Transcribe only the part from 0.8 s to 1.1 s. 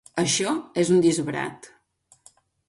és un